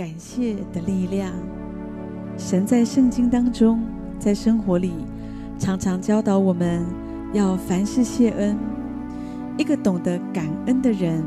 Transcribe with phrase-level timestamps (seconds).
[0.00, 1.30] 感谢的力量。
[2.38, 3.84] 神在圣经当中，
[4.18, 4.92] 在生活里，
[5.58, 6.82] 常常教导我们
[7.34, 8.56] 要凡事谢恩。
[9.58, 11.22] 一个懂得感恩的人，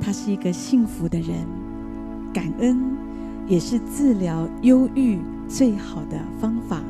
[0.00, 1.36] 他是一个幸福的人。
[2.34, 2.82] 感恩
[3.46, 6.82] 也是治疗忧郁最好的方法。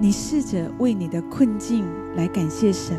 [0.00, 1.84] 你试着为你的困境
[2.16, 2.98] 来感谢神。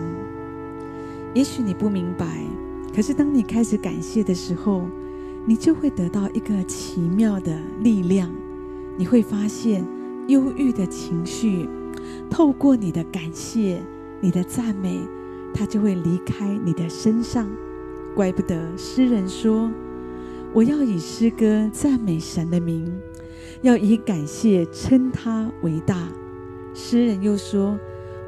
[1.34, 2.26] 也许你不明白，
[2.96, 4.84] 可是当你开始感谢的时候，
[5.46, 8.30] 你就会得到一个奇妙的力量。
[8.98, 9.86] 你会发现，
[10.28, 11.68] 忧郁的情绪
[12.30, 13.82] 透过你的感谢、
[14.22, 15.00] 你的赞美，
[15.54, 17.50] 它就会离开你的身上。
[18.16, 19.72] 怪不得诗人说
[20.54, 22.94] ：“我要以诗歌赞美神的名，
[23.64, 26.08] 要以感谢称他为大。”
[26.76, 27.78] 诗人又说：“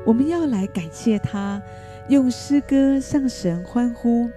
[0.04, 1.62] 我们要来感谢他，
[2.10, 4.30] 用诗歌向神欢呼。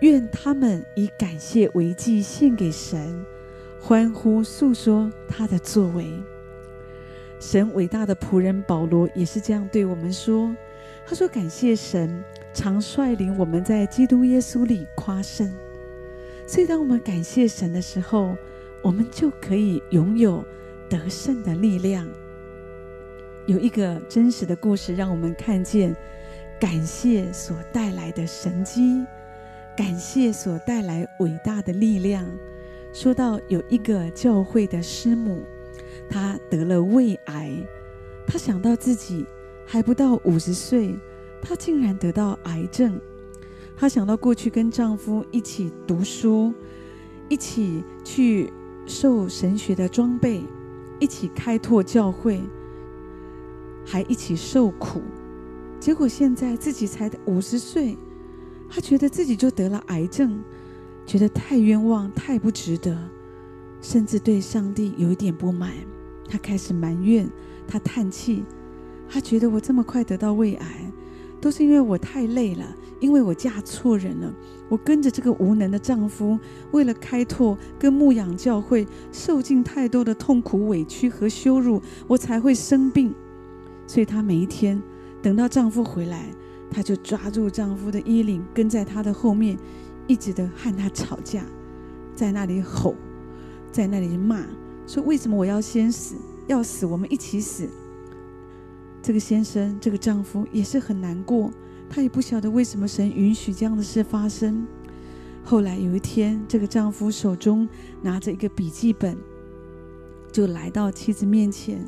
[0.00, 3.24] 愿他们以感谢为祭献给神。”
[3.80, 6.12] 欢呼诉说他的作为，
[7.38, 10.54] 神伟大的仆人保罗也是这样对我们说
[11.06, 15.48] ：“他说，感谢神常率领我们在基督耶稣里夸胜。
[16.44, 18.36] 所以，当我们感谢神的时候，
[18.82, 20.44] 我们就可以拥有
[20.88, 22.06] 得胜的力量。
[23.46, 25.96] 有一个真实的故事，让我们看见
[26.58, 29.04] 感谢所带来的神迹，
[29.78, 32.26] 感谢所带来伟大的力量。”
[32.92, 35.40] 说到有一个教会的师母，
[36.10, 37.56] 她得了胃癌，
[38.26, 39.24] 她想到自己
[39.64, 40.98] 还不到五十岁，
[41.40, 43.00] 她竟然得到癌症。
[43.76, 46.52] 她想到过去跟丈夫一起读书，
[47.28, 48.52] 一起去
[48.84, 50.42] 受神学的装备，
[50.98, 52.42] 一起开拓教会，
[53.86, 55.02] 还一起受苦。
[55.78, 57.96] 结果现在自己才五十岁，
[58.68, 60.42] 她觉得自己就得了癌症。
[61.06, 62.94] 觉得太冤枉，太不值得，
[63.80, 65.72] 甚至对上帝有一点不满。
[66.28, 67.26] 他开始埋怨，
[67.66, 68.44] 他叹气，
[69.08, 70.92] 他觉得我这么快得到胃癌，
[71.40, 74.30] 都是因为我太累了，因为我嫁错人了。
[74.68, 76.38] 我跟着这个无能的丈夫，
[76.72, 83.14] 为了开拓跟牧养教会，受尽太多的痛苦、委屈和羞辱，我才会生病。
[83.86, 84.78] 所以她每一天
[85.22, 86.28] 等到丈夫回来，
[86.70, 89.58] 她就抓住丈夫的衣领，跟在他的后面。
[90.06, 91.44] 一直的和他吵架，
[92.16, 92.94] 在那里吼，
[93.70, 94.42] 在那里骂，
[94.86, 96.16] 说为什么我要先死？
[96.46, 97.68] 要死我们一起死。
[99.02, 101.50] 这个先生，这个丈夫也是很难过，
[101.90, 104.66] 他也不晓得为什么神允许这样的事发生。
[105.44, 107.68] 后来有一天，这个丈夫手中
[108.00, 109.14] 拿着一个笔记本，
[110.32, 111.84] 就来到妻子面前，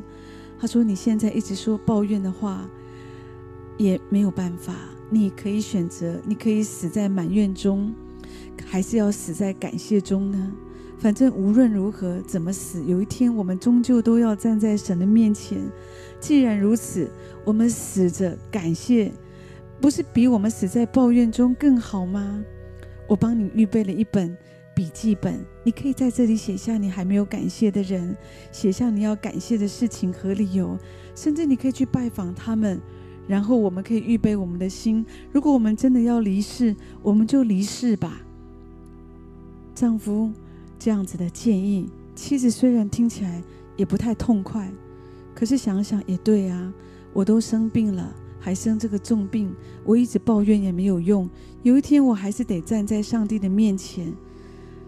[0.59, 2.69] 他说：“你现在一直说抱怨的话，
[3.83, 4.75] 也没有办法。
[5.09, 7.93] 你可以选择，你可以死在埋怨中。”
[8.67, 10.53] 还是要死在感谢中呢？
[10.99, 15.59] 反正无论如何怎么死，有一天我们终究都要站在神的面前。
[16.21, 17.11] 既然如此，
[17.45, 19.11] 我们死着感谢，
[19.81, 22.45] 不是比我们死在抱怨中更好吗？
[23.09, 24.37] 我帮你预备了一本
[24.77, 28.15] 笔记本，你可以在这里写下你还没有感谢的人，
[28.53, 30.79] 写下你要感谢的事情和理由，
[31.17, 32.79] 甚至你可以去拜访他们，
[33.31, 35.07] 然后我们可以预备我们的心。
[35.31, 38.21] 如果我们真的要离世，我们就离世吧。
[39.73, 40.33] 丈夫
[40.81, 43.41] 这样子的建议，妻子虽然听起来
[43.77, 44.69] 也不太痛快，
[45.33, 46.75] 可是想想也对啊，
[47.13, 49.55] 我都生病了，还生这个重病，
[49.85, 51.31] 我一直抱怨也没有用，
[51.63, 54.13] 有一天我还是得站在上帝的面前。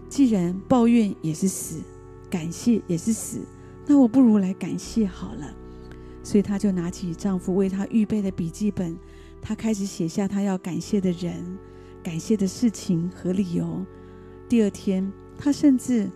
[0.09, 1.81] 既然抱怨也是死，
[2.29, 3.39] 感谢也是死，
[3.87, 5.62] 那我不如来感谢好了。
[6.23, 8.97] 所以她就拿起丈夫为她预备的笔记本，
[9.41, 11.59] 她开始写下她要感谢的人、
[12.03, 13.85] 感谢的事情和理由。
[14.49, 16.11] 第二天，她甚至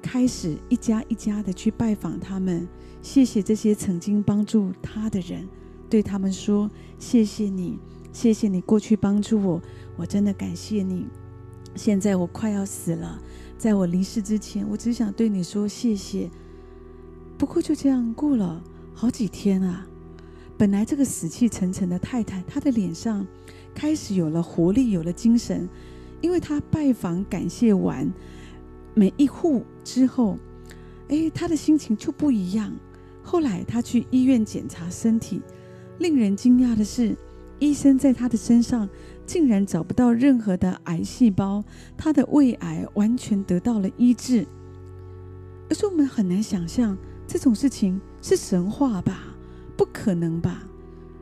[0.00, 2.68] 开始一家一家的去拜访他们，
[3.02, 5.48] 谢谢这些曾经帮助她的人，
[5.90, 7.78] 对他们说：“谢谢你，
[8.12, 9.62] 谢谢你过去帮助我，
[9.96, 11.06] 我真的感谢你。
[11.74, 13.20] 现在我快要死了，
[13.56, 16.28] 在我离世之前，我只想对你说谢谢。
[17.36, 18.62] 不过就这样过了
[19.00, 19.86] 好几天啊，
[20.58, 23.24] 本来这个死气沉沉的太太，她的脸上
[23.72, 25.68] 开始有了活力，有了精神。”
[26.20, 28.12] 因为她拜访感谢完
[28.94, 30.36] 每一户之后，
[31.10, 32.74] 哎，她的心情就不一样。
[33.22, 35.40] 后来她去医院检查身体，
[36.00, 37.16] 令人惊讶的是，
[37.60, 38.88] 医生在她的身上
[39.24, 41.62] 竟然找不到任何的癌细胞，
[41.96, 44.44] 她的胃癌完全得到了医治。
[45.70, 46.98] 而是我们很难想象
[47.28, 49.22] 这种事情是神话吧？
[49.76, 50.64] 不可能吧？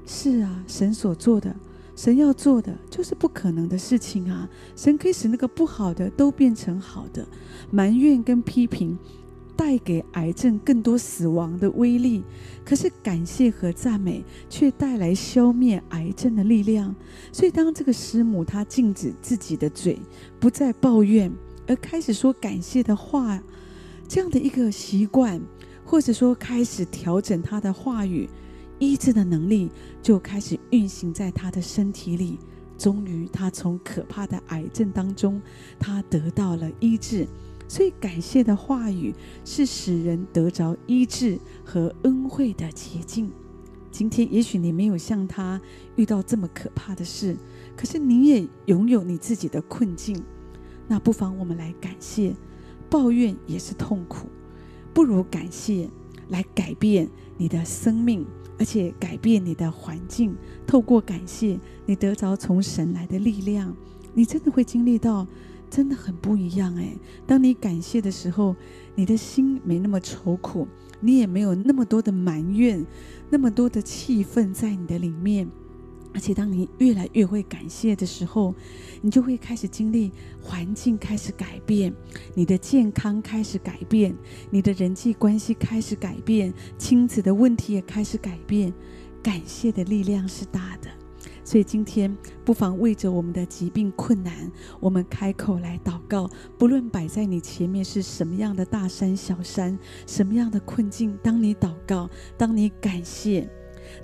[0.07, 1.55] 是啊，神所做的。
[1.97, 4.47] 神要做的就是不可能的事情啊！
[4.77, 7.27] 神可以使那个不好的都变成好的，
[7.71, 8.99] 埋怨跟批评
[9.57, 12.23] 带给癌症更多死亡的威力，
[12.67, 16.95] 可是感谢和赞美却带来消灭癌症的力量。
[17.33, 19.99] 所以，当这个师母她禁止自己的嘴，
[20.39, 21.33] 不再抱怨，
[21.67, 23.43] 而开始说感谢的话，
[24.07, 25.41] 这样的一个习惯，
[25.87, 28.29] 或者说开始调整他的话语。
[28.79, 29.71] 医治的能力
[30.03, 32.39] 就开始运行在他的身体里，
[32.77, 35.41] 终于他从可怕的癌症当中，
[35.79, 37.27] 他得到了医治。
[37.67, 39.15] 所以感谢的话语
[39.47, 43.33] 是使人得着医治和恩惠的捷径。
[43.91, 45.59] 今天也许你没有像他
[45.97, 47.35] 遇到这么可怕的事，
[47.75, 50.23] 可是你也拥有你自己的困境，
[50.87, 52.35] 那不妨我们来感谢。
[52.91, 54.29] 抱怨也是痛苦，
[54.97, 55.91] 不如感谢
[56.31, 57.07] 来改变
[57.37, 58.25] 你的生命。
[58.59, 60.35] 而且改变你的环境，
[60.67, 63.77] 透过感谢，你得着从神来的力量，
[64.15, 65.27] 你真的会经历到，
[65.69, 66.97] 真的很不一样诶。
[67.27, 68.57] 当你感谢的时候，
[68.95, 70.67] 你的心没那么愁苦，
[71.01, 72.83] 你也没有那么多的埋怨，
[73.29, 75.47] 那么多的气愤在你的里面。
[76.17, 78.55] 而且，当你越来越会感谢的时候，
[79.03, 80.11] 你就会开始经历
[80.41, 81.93] 环境开始改变，
[82.35, 84.17] 你的健康开始改变，
[84.49, 88.73] 你的人际关系开始改变，亲子的问题也开始改变。
[89.23, 90.89] 感谢的力量是大的，
[91.45, 92.17] 所以今天
[92.47, 96.31] 不妨为着我们的疾病困难，我们开口来祷告。
[96.57, 102.09] 不论摆在你前面是什么样的大山小山，什么样的困境，当你祷告，
[102.39, 103.47] 当你感谢。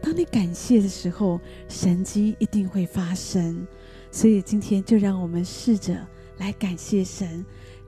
[0.01, 3.67] 当你感谢的时候，神迹一定会发生。
[4.11, 5.97] 所以今天就让我们试着
[6.39, 7.45] 来感谢神。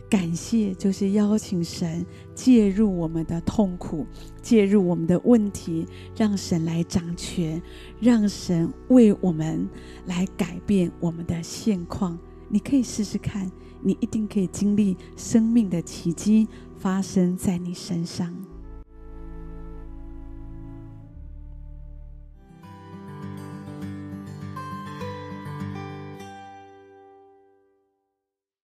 [0.06, 4.06] 感谢就是邀请神介入我们的痛苦，
[4.40, 7.60] 介入我们的问题，让神来掌权，
[7.98, 9.68] 让神为我们
[10.06, 12.16] 来改变我们的现况。
[12.48, 13.50] 你可以试试看，
[13.82, 16.46] 你一定可以经历生命的奇迹
[16.76, 18.32] 发生在你身上。